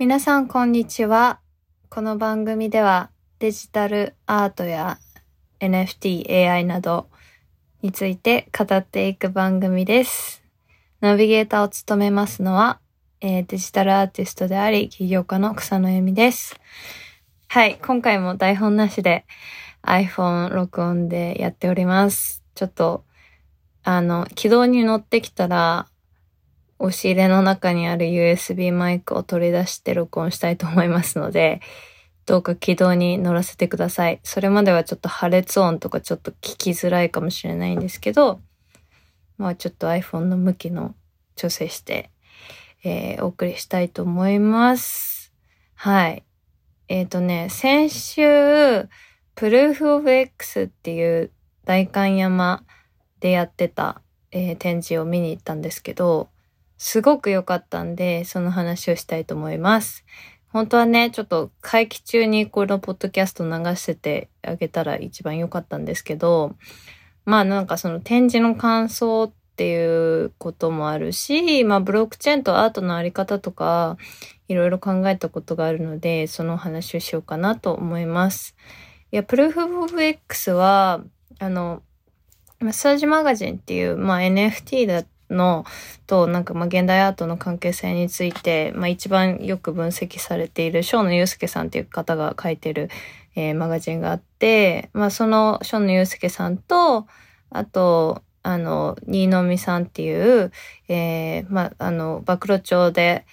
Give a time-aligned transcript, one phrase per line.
[0.00, 1.40] 皆さんこんにちは。
[1.90, 4.98] この番組ではデジタルアートや
[5.60, 7.10] NFT、AI など
[7.82, 10.42] について語っていく番組です。
[11.02, 12.80] ナビゲーターを務めますのは、
[13.20, 16.58] えーデジタルアーティストであり起業家の草野恵美です。
[17.48, 19.26] はい、今回も台本なしで
[19.82, 22.42] iPhone 録音でやっております。
[22.54, 23.04] ちょっと、
[23.82, 25.89] あの、軌道に乗ってきたら、
[26.80, 31.60] 押し入れの中にある USB マイクを取り出して録音したいと思いますので、
[32.24, 34.18] どうか軌道に乗らせてください。
[34.22, 38.40] それまではちょっと破裂音とかちょっと聞きづらいかもしれないんですけど、
[39.36, 40.94] まあちょっと iPhone の向きの
[41.36, 42.10] 調整して、
[42.82, 45.34] えーお送りしたいと思います。
[45.74, 46.24] はい。
[46.88, 48.22] えっ、とね、先週、
[49.34, 51.30] プルーフオブ X っていう
[51.66, 52.64] 代官山
[53.20, 56.29] でやってた、えー展示を見に行ったんですけど、
[56.82, 60.02] すごく良かったんで、その話をしたいと思います。
[60.48, 66.56] 本当はね、ちょっと会期中にこのポッドキャスト流しててあげたら一番良かったんですけど、
[67.26, 73.98] まあなんかその展示の感想っていうこともあるし、まあブロックチェーンとアートのあり方とか、
[74.48, 78.56] いろいろ考えたことがあるので、その話をしようかなと思います。
[79.12, 81.04] いや、プルーフオブ X は、
[81.40, 81.82] あの、
[82.58, 85.64] マッサージマガジンっていう、まあ NFT だっの、
[86.06, 92.90] と、なんかまあ現代アートの関係性について、まあ一番よく分析されている正野祐介さんっていう方が書いてる、
[93.36, 97.06] えーマガジンがあって、まあその正野祐介さんと、
[97.50, 100.50] あと、あの、新野美さんっていう、
[100.88, 103.26] えーまああの、暴露町で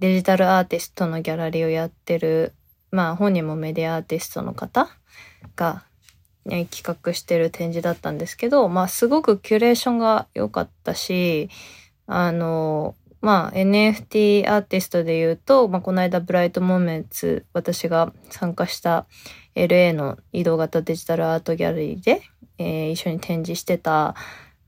[0.00, 2.54] デジタルアーティストのギャラリーをやってる、
[2.90, 4.88] まあ本人もメディアアーティストの方
[5.56, 5.84] が、
[6.70, 11.48] 企画してる展示だったんですけど、まあすごくキュレーションが良かったし、
[12.06, 19.06] あの、まあ NFT アーティストで言うと、まあこの間ブライトモーメンツ、私が参加した
[19.54, 22.22] LA の移動型デジタルアートギャラリーで、
[22.58, 24.14] えー一緒に展示してた、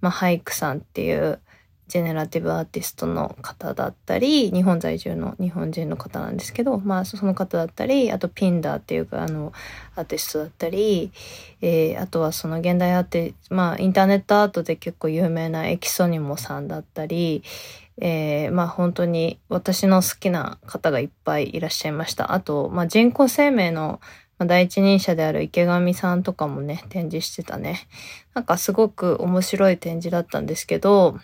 [0.00, 1.40] まあハイクさんっていう
[1.90, 9.52] ジェネラティブアーティストの方だったり、日本在住の日本人の方なんですけど、まあその方だったり、あとピンダーっていうかあの
[9.96, 11.10] アーティストだったり、
[11.60, 17.42] えーあとはその現代アーティ、まあインターネットアートで結構有名なエキソニモさんだったり、
[18.00, 22.32] えーまあ本当に私の好きな方がいっぱいいらっしゃいました。
[22.32, 24.00] あと、まあ人工生命の
[24.38, 27.80] 第一人者である池上さんとかもね、展示してたね。
[28.32, 31.18] なんかすごく面白い展示だったんですけど、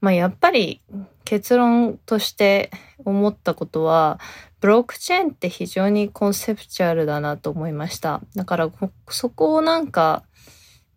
[0.00, 0.80] まあやっぱり
[1.24, 2.70] 結論として
[3.04, 4.20] 思ったことは、
[4.60, 8.20] ブロックチェーンって非常にコンセプチュアルだなと思いました。
[8.34, 8.70] だから
[9.08, 10.24] そこをなんか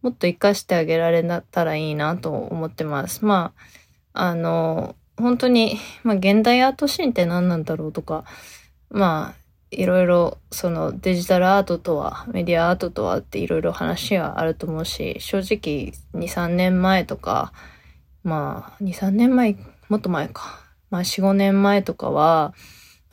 [0.01, 3.25] もっと活かしてあげられたらいいなと思ってます。
[3.25, 3.53] ま
[4.13, 8.23] あ、あの、本当に、まあ現代アートシーンって何なんだろうとか、
[8.89, 9.39] まあ、
[9.71, 17.53] いろいろそのデジタルアートとはメディアアートとはっていろいろ話はあると思うし正直23年前とか
[18.24, 19.56] まあ23年前
[19.88, 20.62] もっと前か。
[20.90, 22.53] まあ45年前とかは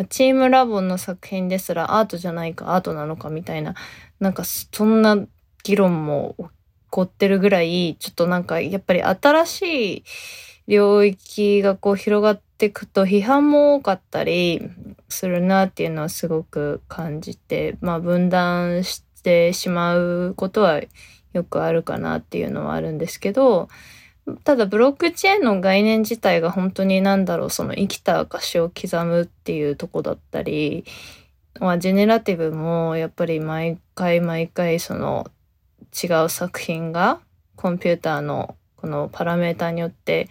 [0.08, 3.74] チームラボの作品ですらアートじゃないかアートなのかみたいな
[4.20, 5.18] なんかそんな
[5.62, 6.44] 議論も起
[6.90, 9.62] こってるぐらいちょっとなんかやっぱり新し
[9.98, 10.04] い
[10.66, 14.60] 領域がこう広がっていくと批判も多かったり
[15.08, 20.82] するなっていうのはすごく感じて、まあ分断してしまうことは
[21.32, 23.68] よくあるかなっていうのはあるんですけど、
[24.44, 30.84] ただブロックチェーンの概念自体が本当になんだろう、その生きた証を刻むっていうとこだったり、
[31.60, 35.26] まあジェネラティブもやっぱり毎回毎回その
[35.92, 37.20] 違う作品が
[37.54, 40.28] コンピューターのこのパラメーターによって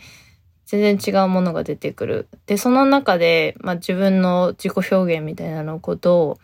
[0.66, 2.28] 全然違うものが出てくる。
[2.46, 6.38] で、その中で、まあ、自分の自己表現みたいなのことを、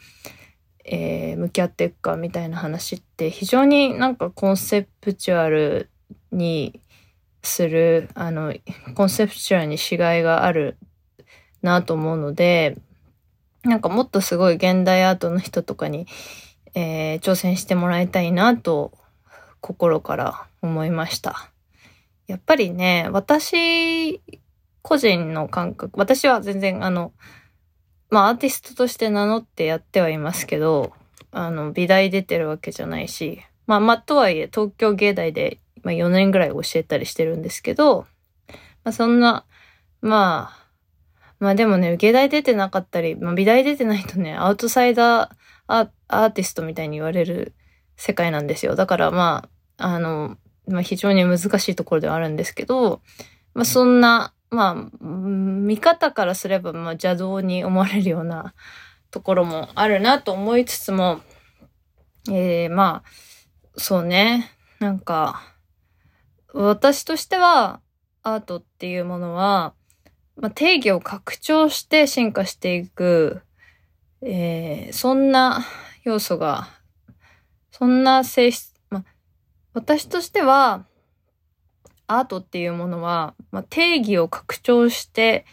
[0.85, 5.89] えー向き合っていくかみたいな話って非常になんかコンセプチュアル
[6.31, 6.81] に
[7.44, 8.53] する、あの、
[8.96, 10.78] コンセプチュアルに違いがある
[11.62, 12.78] なと思うので、
[13.63, 16.07] なんかもっとすごい現代アートの人とかに、
[16.74, 18.94] えー挑戦してもらいたいなと
[19.60, 21.51] 心から思いました。
[22.27, 24.21] やっぱりね、私
[24.81, 27.13] 個人の感覚、私は全然あの、
[28.10, 30.94] まあアーティストとして名乗ってやってはいますけど、
[31.31, 38.06] あの、美大出てるわけじゃないし、まあまあとはいえ東京芸大で、まあ、4年ぐらい教えたりしてるんですけど、
[38.83, 39.45] まあそんな、
[40.01, 40.68] まあ、
[41.39, 47.54] まあでもね、芸大出てなかったり、まあ美大出てないとね、アウトサイダーアーティストみたいに言われる
[47.95, 48.75] 世界なんですよ。
[48.75, 50.38] だからまあ、あの、
[50.68, 53.01] まあ非常に難しいところではあるんですけど、
[53.54, 58.54] まあそんなまあ、見方からすれば、まあ邪道に思われるような
[59.10, 61.22] ところもあるなと思いつつも、
[62.30, 63.10] えー、まあ、
[63.77, 64.51] そうね。
[64.80, 65.42] なんか、
[66.53, 67.81] 私としては、
[68.24, 69.74] アートっていうものは、
[70.36, 73.42] まあ、定義を拡張して進化していく、
[74.21, 75.65] えー、そんな
[76.03, 76.68] 要素が、
[77.71, 79.06] そんな性質、まあ、
[79.74, 80.86] 私としては、
[82.07, 85.45] アートっていうものは、まあ、定義を拡張して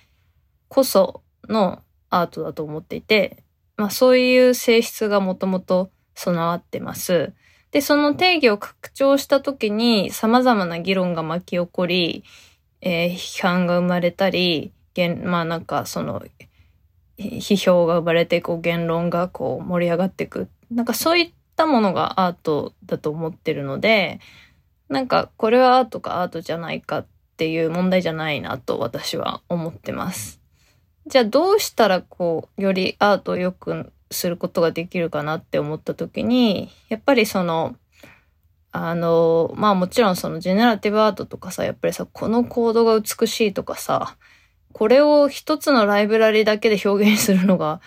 [0.67, 3.45] こそのアートだと思っていて、
[3.77, 7.33] まあ、そういう性質がもともと備わってます。
[7.71, 12.25] で、その定義を拡張した時に様々な議論が巻き起こり、
[12.81, 14.73] えー、批判が生まれたり、
[15.25, 16.23] まあなんかその、
[17.19, 20.49] 批評が生まれて、こう言論がこう盛り上がっていく。
[20.71, 24.21] なんかそういったものがアートだと思ってるので、
[24.89, 27.07] なんかこれはアートかアートじゃないかっ
[27.37, 30.41] ていう問題じゃないなと私は思ってます。
[31.07, 37.77] じゃあどうしたらこう、よりアートを良くすることができるかなって思った時に、やっぱりその、
[38.71, 44.17] あの、まあもちろんそのジェネラティブアートとかさ、やっぱりさ、このコードが美しいとかさ、
[44.73, 47.81] これを一つのライブラリだけで表現するのが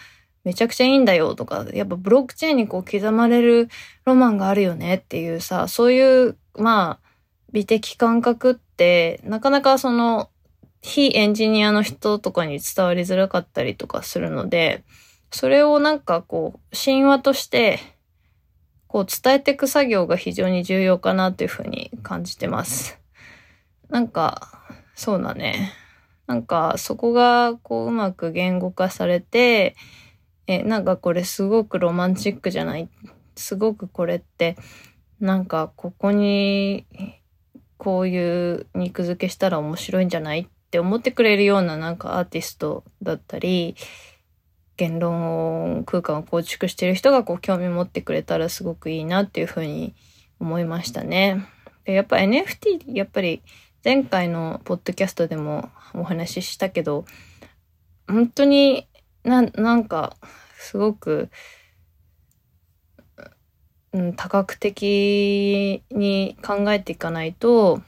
[0.43, 3.69] めちゃくちゃいいんだよとか、やっぱブロックチェーンにこう刻まれる
[4.05, 7.09] ロマンがあるよねっていうさ、そういう、まあ、
[7.51, 10.29] 美的感覚って、なかなかその、
[10.81, 14.83] 非エンジニアの人とかに伝わりづらかったりとかするので、
[15.31, 17.79] それをなんかこう、神話として、
[18.87, 22.99] こう伝えていく作業が非常に重要かなというふうに感じてます。
[23.89, 25.71] なんか、そうだね。
[26.27, 29.75] なんか、そこがこううまく言語化されて、
[30.47, 32.89] え、なんかこれすごくロマンチックじゃない？
[33.35, 34.57] すごくこれって、
[35.19, 36.85] なんかここに、
[37.77, 40.41] こういう肉付けしたら面白いんじゃない？
[40.41, 43.75] って思ってくれるようななんかアーティストだったり、
[44.77, 49.93] 言論空間を構築してる人がこう興味持ってくれたらすごくいいなっていうふうに
[50.39, 51.45] 思いましたね。
[51.85, 53.41] で、やっぱ NFT、やっぱり
[53.83, 57.05] 前回のポッドキャストでもお話ししたけど、
[58.07, 58.87] 本当に
[59.23, 60.15] な、なんか、
[60.57, 61.29] すごく、
[63.93, 67.81] うん、多角的に考えていかないと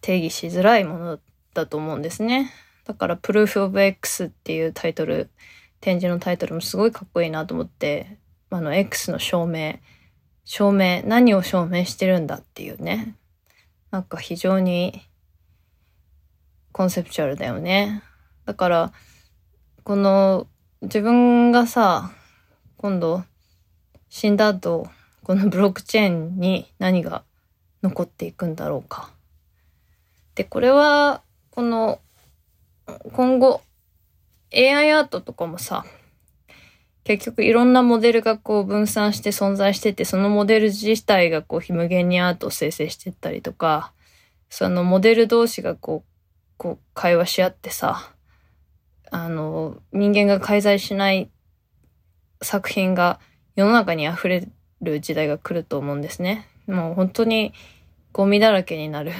[0.00, 1.20] 定義しづらいもの
[1.54, 2.50] だと思うんですね。
[2.88, 5.28] だから、プルーフ・オブ・ X っていうタイトル、
[5.80, 8.16] 展示のタイトルもすごいかっこいいなと思って、
[8.48, 9.78] あの、X の証明、
[10.46, 13.14] 証明、何を証明してるんだっていうね。
[13.90, 15.06] なんか非常に
[16.72, 18.02] コンセプチュアルだよね。
[18.46, 18.92] だから、
[19.84, 20.46] この
[20.80, 22.10] 自分がさ、
[22.78, 23.22] 今度
[24.08, 24.88] 死んだ後、
[25.24, 27.22] このブロックチェーンに何が
[27.82, 29.10] 残っていくんだろうか。
[30.34, 31.20] で、これは、
[31.50, 32.00] この
[33.12, 33.60] 今後、
[34.54, 35.84] AI アートとかもさ、
[37.04, 43.92] 結局いろんなモデルがこう分散して存在してて、そのモデル自体がこう無限にアートを生成してったりとか、
[44.50, 46.08] そのモデル同士がこう、
[46.56, 48.12] こう会話し合ってさ、
[49.10, 51.30] あの、人間が介在しない
[52.42, 53.20] 作品が
[53.56, 54.46] 世の中に溢れ
[54.82, 56.46] る時代が来ると思うんですね。
[56.66, 57.52] もう本当に
[58.12, 59.12] ゴミだらけになる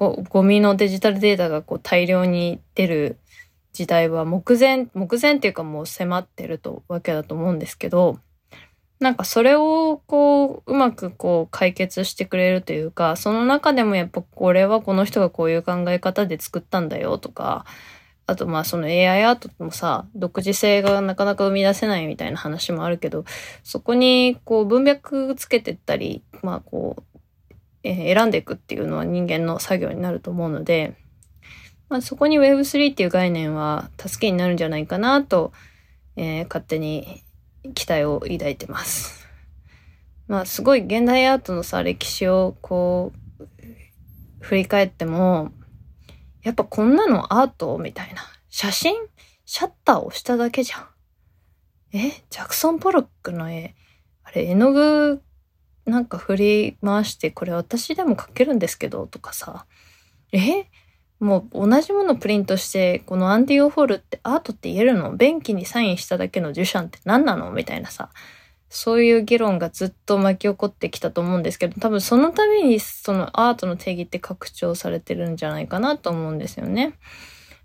[0.00, 3.18] ゴゴミのデジタルデータがこう大量に出る
[3.74, 8.18] 時代は目前、目前っていうかもう迫ってるとわけだと思うんですけど、
[8.98, 17.66] なんかそれをこう、うまくこう解決してくれるというか、その中でもやっぱこれはこの人がこういう考え方で作ったんだよとか、
[18.26, 23.26] あとまあその AI アートもさ、独自性がなかなか生み出せないみたいな話もあるけど、
[23.64, 27.02] そこにこう文脈つけてったり、まあこう、
[27.82, 30.96] え、選んでいくっていうのは人間の作業になると思うので、
[31.88, 35.52] まあ、そこに Web3 っていう概念は助けになるんじゃないかなと、
[36.16, 37.22] えー、勝手に
[37.74, 39.26] 期待を抱いてます。
[40.28, 43.44] まあすごい現代アートのさ、歴史をこう、
[44.40, 45.50] 振り返っても、
[46.42, 48.22] やっぱこんなのアートみたいな。
[48.48, 48.94] 写真？
[49.44, 50.88] シャッターを押しただけじゃん。
[51.92, 52.10] え？
[52.30, 53.74] ジャクソン・ポロックの絵。
[54.22, 55.22] あれ、絵の具
[55.90, 59.66] なんか振り回して、これ私でも描けるんですけど、とかさ。
[60.32, 60.64] え？
[61.18, 65.16] もう同じものプリントして、このアンディ・オーホールってアートって言えるの？
[65.16, 67.50] 便器にサインしただけのデュシャンって何なの？
[67.50, 68.08] みたいなさ。
[68.72, 76.94] そういう議論がずっと巻き起こってきたと思うんですけど、多分そのためにそのアートの定義って拡張されてるんじゃないかなと思うんですよね。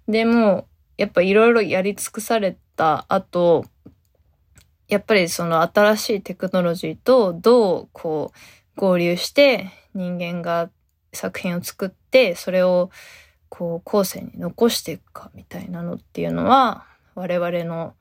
[0.07, 0.67] でも、
[0.97, 3.65] やっぱいろいろやり尽くされた後、
[4.87, 10.69] やっぱりその新しいテクノロジーとどうこう合流して人間が
[11.13, 12.89] 作品を作ってそれを
[13.49, 17.95] こう後世に残していくかみたいなのっていうのは我々の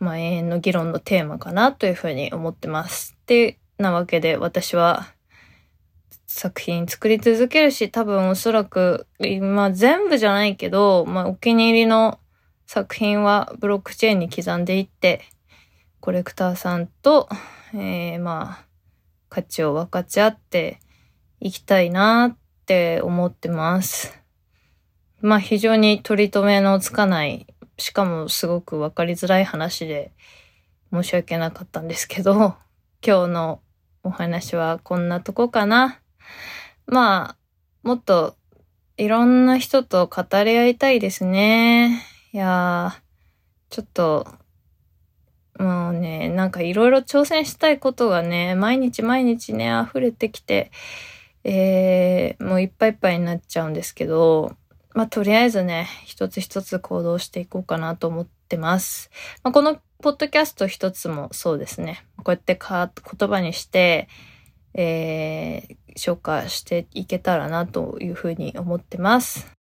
[0.00, 3.16] まあ永遠の議論のテーマかなというふうに思ってます。
[3.26, 5.06] で、なわけで私は
[6.26, 9.06] 作品作り続けるし、多分おそらく、
[9.42, 12.18] まあ全部じゃないけど、まあお気に入りの
[12.66, 15.20] 作品はブロックチェーンに刻んでいって、
[16.00, 17.28] コレクターさんと、
[17.74, 18.64] えー、まあ、
[19.28, 20.80] 価値を分かち合って
[21.40, 24.18] いきたいなって思ってます。
[25.20, 30.12] まあ非常に取り留めのつかない、しかもすごく分かりづらい話で
[30.90, 32.56] 申し訳なかったんですけど、
[33.06, 33.60] 今日の
[34.02, 36.00] お話はこんなとこかな。
[36.86, 37.36] まあ、
[37.82, 38.36] もっと
[38.96, 42.02] いろんな人と語り合いたいですね。
[42.32, 43.00] いやー、
[43.68, 44.26] ちょっと、
[45.60, 50.72] もうね、なんかいろいろ挑戦したいことがね、毎日毎日ね、溢れてきて、
[51.44, 54.56] えー、もういっぱいいっぱいになっちゃうんですけど、
[54.94, 59.10] まあ、とりあえずね、一つ一つ行動していこうかなと思ってます。
[59.42, 62.06] まあ、このポッドキャスト一つもそうですね。
[62.16, 64.08] こうやってか言葉にして、
[64.72, 69.54] えー、消化していけたらなというふうに思ってます。